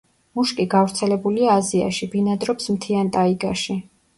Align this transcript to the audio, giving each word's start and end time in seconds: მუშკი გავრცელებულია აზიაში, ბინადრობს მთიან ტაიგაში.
მუშკი 0.37 0.63
გავრცელებულია 0.73 1.51
აზიაში, 1.63 2.09
ბინადრობს 2.15 2.73
მთიან 2.79 3.13
ტაიგაში. 3.19 3.79